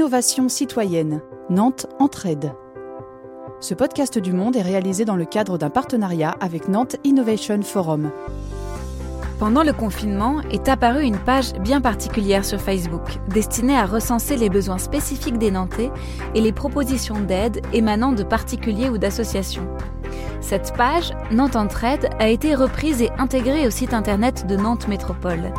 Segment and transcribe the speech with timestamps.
[0.00, 2.54] Innovation citoyenne, Nantes Entraide.
[3.60, 8.10] Ce podcast du Monde est réalisé dans le cadre d'un partenariat avec Nantes Innovation Forum.
[9.38, 14.48] Pendant le confinement est apparue une page bien particulière sur Facebook, destinée à recenser les
[14.48, 15.90] besoins spécifiques des Nantais
[16.34, 19.68] et les propositions d'aide émanant de particuliers ou d'associations.
[20.40, 25.52] Cette page, Nantes Entraide, a été reprise et intégrée au site internet de Nantes Métropole.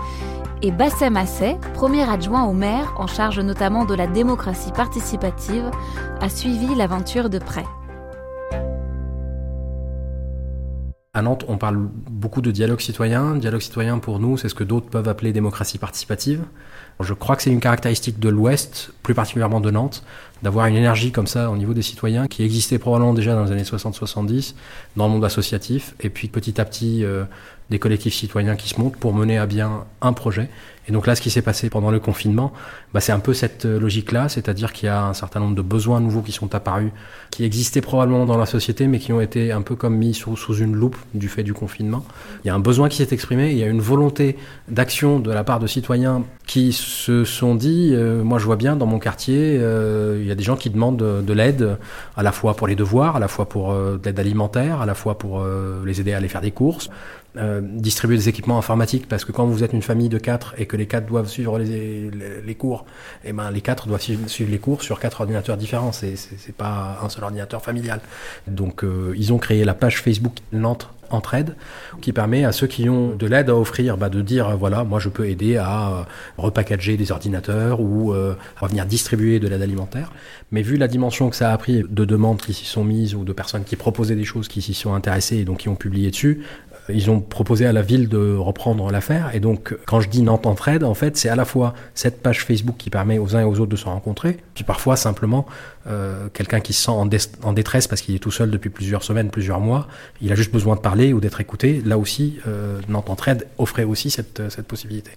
[0.64, 5.72] Et Bassem Assay, premier adjoint au maire en charge notamment de la démocratie participative,
[6.20, 7.66] a suivi l'aventure de près.
[11.14, 13.36] À Nantes, on parle beaucoup de dialogue citoyen.
[13.36, 16.44] Dialogue citoyen, pour nous, c'est ce que d'autres peuvent appeler démocratie participative.
[17.02, 20.04] Je crois que c'est une caractéristique de l'Ouest, plus particulièrement de Nantes,
[20.44, 23.52] d'avoir une énergie comme ça au niveau des citoyens qui existait probablement déjà dans les
[23.52, 24.54] années 60-70
[24.96, 27.26] dans le monde associatif, et puis petit à petit euh,
[27.72, 30.50] des collectifs citoyens qui se montent pour mener à bien un projet.
[30.88, 32.52] Et donc là, ce qui s'est passé pendant le confinement,
[32.94, 35.62] bah, c'est un peu cette euh, logique-là, c'est-à-dire qu'il y a un certain nombre de
[35.62, 36.92] besoins nouveaux qui sont apparus,
[37.30, 40.36] qui existaient probablement dans la société, mais qui ont été un peu comme mis sous,
[40.56, 42.04] une loupe du fait du confinement.
[42.44, 45.32] Il y a un besoin qui s'est exprimé, il y a une volonté d'action de
[45.32, 49.00] la part de citoyens qui se sont dit, euh, moi je vois bien dans mon
[49.00, 51.78] quartier, euh, il y a des gens qui demandent de, de l'aide,
[52.18, 54.86] à la fois pour les devoirs, à la fois pour euh, de l'aide alimentaire, à
[54.86, 56.90] la fois pour euh, les aider à aller faire des courses,
[57.38, 60.66] euh, distribuer des équipements informatiques, parce que quand vous êtes une famille de quatre et
[60.66, 62.86] que les quatre doivent suivre les, cours,
[63.24, 66.56] et eh ben les quatre doivent suivre, les cours sur quatre ordinateurs différents, c'est c'est
[66.56, 68.02] pas un seul ordinateur familial.
[68.48, 71.56] Donc euh, ils ont créé la page Facebook Nantes entraide
[72.02, 75.00] qui permet à ceux qui ont de l'aide à offrir bah, de dire voilà moi
[75.00, 76.04] je peux aider à euh,
[76.38, 80.12] repackager des ordinateurs ou euh, à venir distribuer de l'aide alimentaire
[80.52, 83.24] mais vu la dimension que ça a pris de demandes qui s'y sont mises ou
[83.24, 86.12] de personnes qui proposaient des choses qui s'y sont intéressées et donc qui ont publié
[86.12, 89.32] dessus euh, ils ont proposé à la ville de reprendre l'affaire.
[89.34, 92.44] Et donc, quand je dis Nantes Entraide, en fait, c'est à la fois cette page
[92.44, 95.46] Facebook qui permet aux uns et aux autres de se rencontrer, puis parfois simplement
[95.88, 99.30] euh, quelqu'un qui se sent en, détresse parce qu'il est tout seul depuis plusieurs semaines,
[99.30, 99.88] plusieurs mois,
[100.22, 101.82] il a juste besoin de parler ou d'être écouté.
[101.86, 105.12] Là aussi, euh, Nantes Entraide offrait aussi cette, cette possibilité.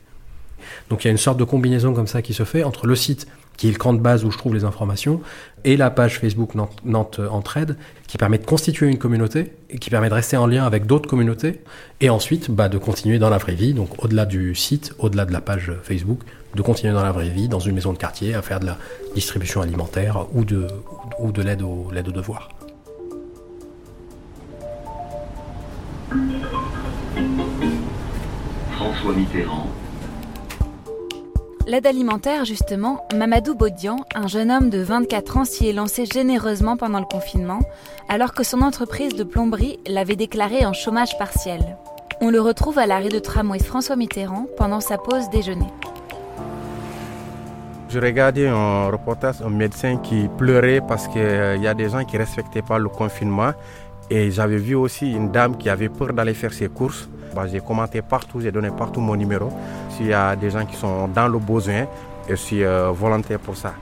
[0.90, 2.96] Donc il y a une sorte de combinaison comme ça qui se fait entre le
[2.96, 3.26] site
[3.56, 5.20] qui est le camp de base où je trouve les informations,
[5.64, 7.76] et la page Facebook Nantes, Nantes Entraide,
[8.06, 11.08] qui permet de constituer une communauté, et qui permet de rester en lien avec d'autres
[11.08, 11.60] communautés,
[12.00, 15.32] et ensuite bah, de continuer dans la vraie vie, donc au-delà du site, au-delà de
[15.32, 16.20] la page Facebook,
[16.54, 18.78] de continuer dans la vraie vie, dans une maison de quartier, à faire de la
[19.14, 22.48] distribution alimentaire ou de, l'aide aux, l'aide devoirs.
[28.72, 29.68] François Mitterrand.
[31.66, 36.76] L'aide alimentaire, justement, Mamadou Bodian, un jeune homme de 24 ans, s'y est lancé généreusement
[36.76, 37.60] pendant le confinement,
[38.10, 41.78] alors que son entreprise de plomberie l'avait déclaré en chômage partiel.
[42.20, 45.66] On le retrouve à l'arrêt de tramway François Mitterrand pendant sa pause déjeuner.
[47.88, 51.22] Je regardais un reportage, un médecin qui pleurait parce qu'il
[51.62, 53.52] y a des gens qui ne respectaient pas le confinement.
[54.10, 57.08] Et j'avais vu aussi une dame qui avait peur d'aller faire ses courses.
[57.34, 59.50] Bah, j'ai commenté partout, j'ai donné partout mon numéro.
[59.90, 61.86] S'il y a des gens qui sont dans le besoin,
[62.28, 63.74] je suis euh, volontaire pour ça.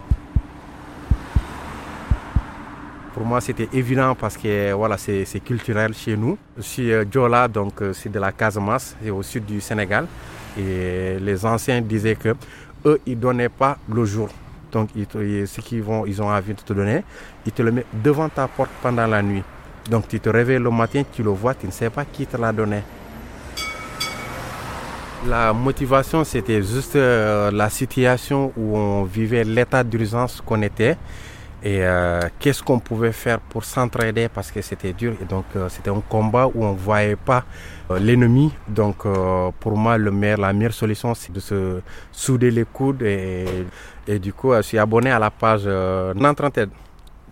[3.15, 6.39] Pour moi, c'était évident parce que voilà, c'est culturel chez nous.
[6.57, 10.07] Je suis euh, Djola, donc euh, c'est de la Casamance, c'est au sud du Sénégal.
[10.59, 12.35] Et les anciens disaient que
[12.87, 14.29] eux, ils donnaient pas le jour.
[14.71, 17.05] Donc, ils, ce qu'ils vont, ils ont envie de te donner,
[17.45, 19.43] ils te le mettent devant ta porte pendant la nuit.
[19.91, 22.37] Donc, tu te réveilles le matin, tu le vois, tu ne sais pas qui te
[22.37, 22.83] l'a donné.
[25.27, 30.97] La motivation, c'était juste euh, la situation où on vivait l'état d'urgence qu'on était
[31.63, 34.29] et euh, qu'est-ce qu'on pouvait faire pour s'entraider?
[34.29, 37.45] Parce que c'était dur et donc euh, c'était un combat où on voyait pas
[38.01, 39.05] l'ennemi donc
[39.61, 43.67] pour moi la meilleure solution c'est de se souder les coudes et,
[44.19, 46.41] du coup je suis abonné à la page Nantes.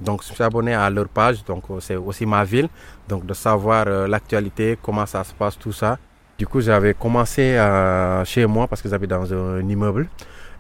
[0.00, 2.69] Donc abonné à leur page donc c'est aussi ma ville
[3.09, 5.99] donc de savoir l'actualité comment ça se passe tout ça
[6.41, 10.09] du coup, j'avais commencé euh, chez moi parce que j'habite dans un immeuble,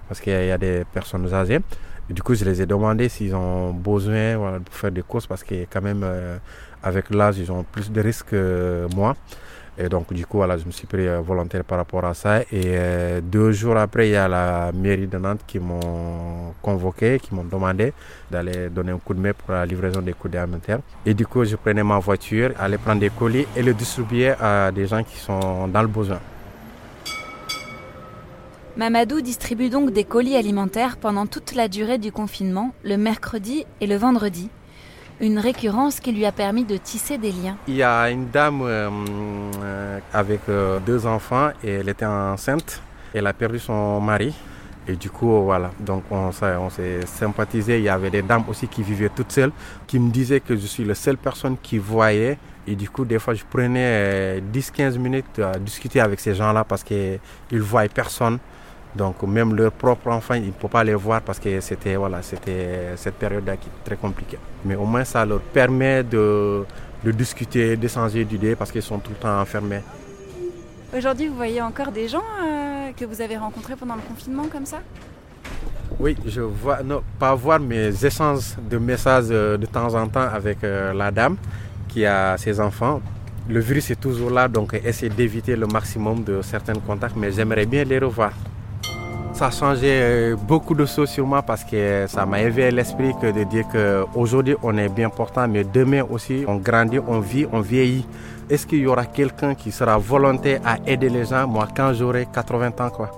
[0.06, 1.60] parce qu'il y, a des personnes âgées.
[2.10, 5.42] Du coup, je les ai demandé s'ils ont besoin voilà, pour faire des courses parce
[5.42, 6.36] que quand même, euh,
[6.82, 9.16] avec l'âge, ils ont plus de risques que moi.
[9.82, 12.42] Et donc, du coup, je me suis pris euh, volontaire par rapport à ça.
[12.42, 17.18] Et euh, deux jours après, il y a la mairie de Nantes qui m'ont convoqué,
[17.18, 17.94] qui m'ont demandé
[18.30, 20.80] d'aller donner un coup de main pour la livraison des colis alimentaires.
[21.06, 24.70] Et du coup, je prenais ma voiture, aller prendre des colis et le distribuer à
[24.70, 26.20] des gens qui sont dans le besoin.
[28.76, 33.86] Mamadou distribue donc des colis alimentaires pendant toute la durée du confinement, le mercredi et
[33.86, 34.50] le vendredi
[35.20, 37.56] une récurrence qui lui a permis de tisser des liens.
[37.68, 42.82] Il y a une dame euh, avec euh, deux enfants et elle était enceinte.
[43.12, 44.32] Elle a perdu son mari
[44.88, 47.78] Et du coup, voilà, donc on, s'est sympathisé.
[47.78, 49.52] Il y avait des dames aussi qui vivaient toutes seules,
[49.86, 52.38] qui me disaient que je suis la seule personne qui voyait.
[52.66, 56.84] Et du coup, des fois, je prenais 10-15 minutes à discuter avec ces gens-là parce
[56.84, 57.18] qu'ils
[57.50, 58.38] ne voient personne.
[58.94, 62.22] Donc même leurs propres enfants, ils ne peuvent pas les voir parce que c'était voilà,
[62.22, 64.38] c'était cette période-là qui est très compliquée.
[64.64, 66.64] Mais au moins ça leur permet de,
[67.04, 69.82] de discuter, d'échanger d'idées parce qu'ils sont tout le temps enfermés.
[70.96, 74.66] Aujourd'hui, vous voyez encore des gens euh, que vous avez rencontrés pendant le confinement comme
[74.66, 74.78] ça?
[76.00, 80.28] Oui, je vois, non, pas voir, mais j'échange de messages euh, de temps en temps
[80.32, 81.36] avec euh, la dame
[81.86, 83.00] qui a ses enfants.
[83.48, 87.66] Le virus est toujours là, donc essayer d'éviter le maximum de certains contacts, mais j'aimerais
[87.66, 88.32] bien les revoir
[89.40, 93.14] ça a changé euh, beaucoup de choses sur moi parce que ça m'a éveillé l'esprit
[93.22, 97.46] que de dire qu'aujourd'hui on est bien portant, mais demain aussi on grandit, on vit,
[97.50, 98.04] on vieillit.
[98.50, 102.26] Est-ce qu'il y aura quelqu'un qui sera volontaire à aider les gens, moi quand j'aurai
[102.30, 103.10] 80 ans quoi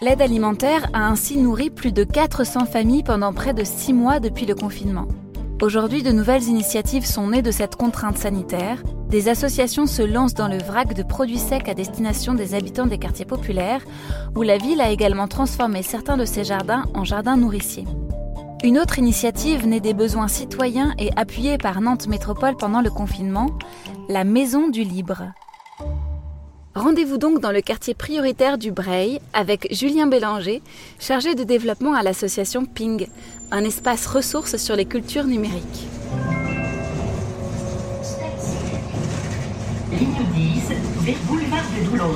[0.00, 4.46] L'aide alimentaire a ainsi nourri plus de 400 familles pendant près de 6 mois depuis
[4.46, 5.08] le confinement.
[5.62, 8.82] Aujourd'hui, de nouvelles initiatives sont nées de cette contrainte sanitaire.
[9.08, 12.98] Des associations se lancent dans le vrac de produits secs à destination des habitants des
[12.98, 13.80] quartiers populaires,
[14.34, 17.86] où la ville a également transformé certains de ses jardins en jardins nourriciers.
[18.64, 23.48] Une autre initiative née des besoins citoyens et appuyée par Nantes Métropole pendant le confinement,
[24.10, 25.22] la Maison du Libre.
[26.76, 30.60] Rendez-vous donc dans le quartier prioritaire du Breil avec Julien Bélanger,
[30.98, 33.06] chargé de développement à l'association Ping,
[33.50, 35.88] un espace ressource sur les cultures numériques.
[39.90, 40.68] Ligne 10
[41.06, 42.14] vers boulevard de Doulon.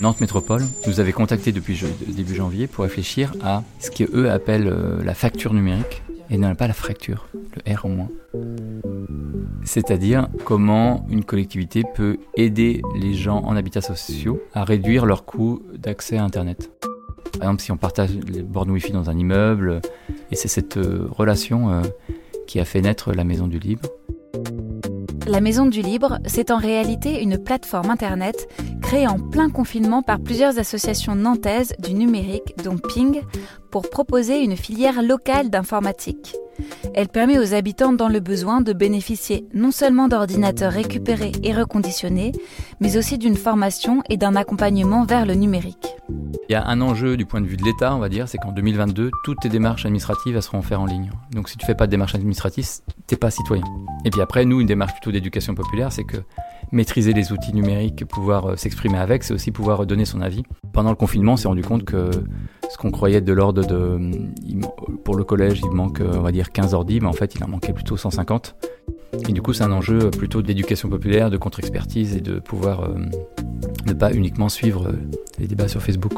[0.00, 5.04] Nantes Métropole nous avait contacté depuis début janvier pour réfléchir à ce qu'eux appellent euh,
[5.04, 8.08] la facture numérique et non pas la fracture, le R en moins.
[9.64, 15.62] C'est-à-dire comment une collectivité peut aider les gens en habitat sociaux à réduire leur coût
[15.74, 16.70] d'accès à Internet.
[17.38, 19.80] Par exemple, si on partage les bornes Wi-Fi dans un immeuble,
[20.30, 21.82] et c'est cette euh, relation euh,
[22.46, 23.88] qui a fait naître la Maison du Libre.
[25.26, 28.46] La Maison du Libre, c'est en réalité une plateforme Internet
[28.84, 33.22] créée en plein confinement par plusieurs associations nantaises du numérique, dont Ping,
[33.70, 36.36] pour proposer une filière locale d'informatique.
[36.92, 42.32] Elle permet aux habitants dans le besoin de bénéficier non seulement d'ordinateurs récupérés et reconditionnés,
[42.80, 45.96] mais aussi d'une formation et d'un accompagnement vers le numérique.
[46.48, 48.36] Il y a un enjeu du point de vue de l'État, on va dire, c'est
[48.36, 51.10] qu'en 2022, toutes tes démarches administratives seront faites en ligne.
[51.32, 52.68] Donc si tu fais pas de démarches administratives,
[53.06, 53.64] t'es pas citoyen.
[54.04, 56.18] Et puis après, nous, une démarche plutôt d'éducation populaire, c'est que
[56.72, 60.42] maîtriser les outils numériques, pouvoir euh, s'exprimer avec, c'est aussi pouvoir donner son avis.
[60.72, 62.10] Pendant le confinement, on s'est rendu compte que
[62.70, 64.10] ce qu'on croyait de l'ordre de...
[65.04, 67.48] Pour le collège, il manque, on va dire, 15 ordi, mais en fait, il en
[67.48, 68.56] manquait plutôt 150.
[69.28, 72.94] Et du coup, c'est un enjeu plutôt d'éducation populaire, de contre-expertise et de pouvoir euh,
[73.86, 74.92] ne pas uniquement suivre euh,
[75.38, 76.14] les débats sur Facebook.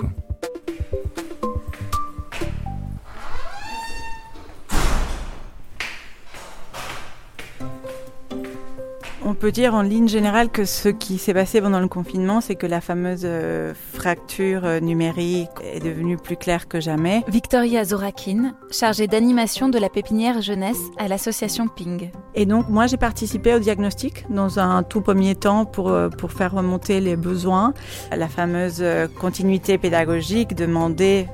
[9.36, 12.66] Peut dire en ligne générale que ce qui s'est passé pendant le confinement, c'est que
[12.66, 17.22] la fameuse euh, fracture euh, numérique est devenue plus claire que jamais.
[17.28, 22.10] Victoria Zorakin, chargée d'animation de la pépinière jeunesse à l'association Ping.
[22.34, 26.32] Et donc moi j'ai participé au diagnostic dans un tout premier temps pour, euh, pour
[26.32, 27.74] faire remonter les besoins.
[28.16, 28.82] La fameuse
[29.20, 31.28] continuité pédagogique demandée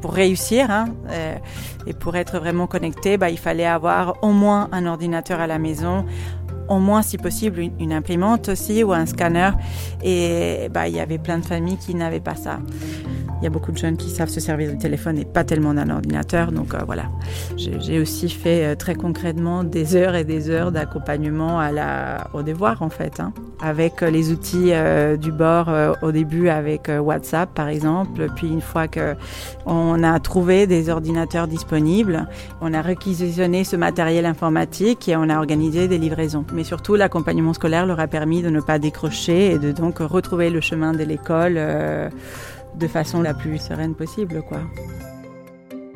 [0.00, 0.86] pour, réussir hein,
[1.86, 5.58] et pour être vraiment connecté, bah, il fallait avoir au moins un ordinateur à la
[5.58, 6.04] maison,
[6.68, 9.50] au moins si possible une, imprimante aussi ou un scanner.
[10.02, 12.60] Et bah, il y avait plein de familles qui n'avaient pas ça.
[13.44, 15.74] Il y a beaucoup de jeunes qui savent se servir du téléphone et pas tellement
[15.74, 16.50] d'un ordinateur.
[16.50, 17.10] Donc euh, voilà,
[17.58, 21.60] j'ai aussi fait euh, très concrètement des heures et des heures d'accompagnement
[22.32, 23.34] au devoir en fait, hein.
[23.60, 24.72] avec euh, les outils
[25.20, 25.70] du bord
[26.00, 28.28] au début avec WhatsApp par exemple.
[28.34, 29.14] Puis une fois que
[29.66, 32.26] on a trouvé des ordinateurs disponibles,
[32.62, 36.46] on a réquisitionné ce matériel informatique et on a organisé des livraisons.
[36.54, 40.48] Mais surtout, l'accompagnement scolaire leur a permis de ne pas décrocher et de donc retrouver
[40.48, 41.58] le chemin de l'école
[42.76, 44.60] de façon la plus sereine possible, quoi.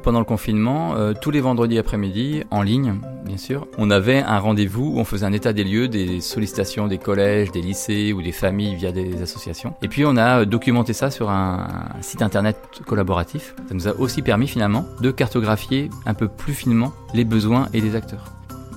[0.02, 2.94] Pendant le confinement, euh, tous les vendredis après-midi, en ligne,
[3.24, 6.86] bien sûr, on avait un rendez-vous où on faisait un état des lieux des sollicitations
[6.86, 9.74] des collèges, des lycées ou des familles via des associations.
[9.82, 11.66] Et puis on a documenté ça sur un,
[12.00, 12.56] site internet
[12.86, 13.54] collaboratif.
[13.68, 17.80] Ça nous a aussi permis finalement de cartographier un peu plus finement les besoins et
[17.80, 18.24] les acteurs.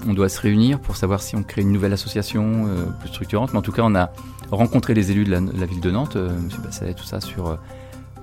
[0.07, 3.53] On doit se réunir pour savoir si on crée une nouvelle association euh, plus structurante.
[3.53, 4.11] Mais en tout cas, on a
[4.49, 6.49] rencontré les élus de la, ville de Nantes, euh, M.
[6.63, 7.57] Basset, tout ça, sur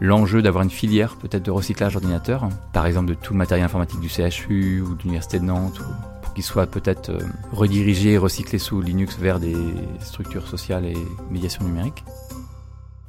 [0.01, 4.01] l'enjeu d'avoir une filière peut-être de recyclage d'ordinateurs, par exemple de tout le matériel informatique
[4.01, 5.81] du CHU ou de l'Université de Nantes,
[6.23, 7.21] pour qu'ils soient peut-être euh,
[7.53, 9.57] redirigés et recyclés sous Linux vers des
[10.01, 10.97] structures sociales et
[11.31, 12.05] médiation numérique.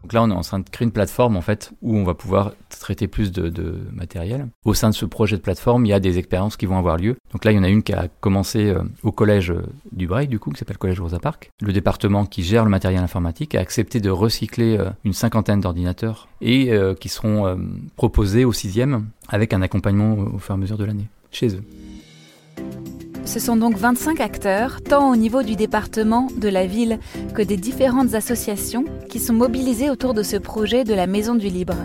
[0.09, 2.15] Donc là, on est en train de créer une plateforme en fait où on va
[2.15, 4.47] pouvoir traiter plus de, matériel.
[4.65, 6.97] Au sein de ce projet de plateforme, il y a des expériences qui vont avoir
[6.97, 7.15] lieu.
[7.31, 9.53] Donc là, il y en a une qui a commencé euh, au collège
[9.91, 11.51] du Braille, du coup, qui s'appelle Collège Rosa Park.
[11.61, 16.27] Le département qui gère le matériel informatique a accepté de recycler euh, une cinquantaine d'ordinateurs
[16.41, 17.59] et euh, qui seront
[17.95, 21.63] proposés au sixième avec un accompagnement au fur et à mesure de l'année chez eux.
[23.29, 26.97] Ce sont donc 25 acteurs, tant au niveau du département, de la ville,
[27.35, 31.47] que des différentes associations qui sont mobilisées autour de ce projet de la Maison du
[31.47, 31.75] Libre.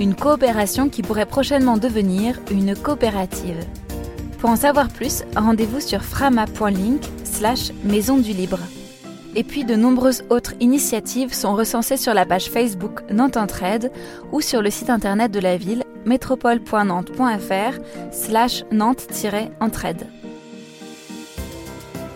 [0.00, 3.64] Une coopération qui pourrait prochainement devenir une coopérative.
[4.40, 8.58] Pour en savoir plus, rendez-vous sur frama.link slash Maison du Libre.
[9.36, 13.92] Et puis de nombreuses autres initiatives sont recensées sur la page Facebook Nantes Entraide
[14.32, 17.78] ou sur le site internet de la ville métropole.nantes.fr
[18.10, 20.08] slash Nantes-entraide.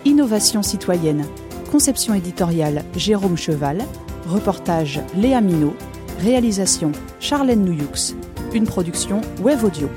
[0.05, 1.25] Innovation citoyenne.
[1.71, 3.79] Conception éditoriale Jérôme Cheval.
[4.27, 5.75] Reportage Léa Minot.
[6.19, 8.15] Réalisation Charlène Nouyux.
[8.53, 9.89] Une production Web Audio.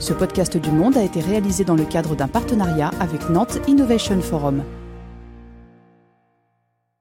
[0.00, 4.20] Ce podcast du Monde a été réalisé dans le cadre d'un partenariat avec Nantes Innovation
[4.20, 4.64] Forum.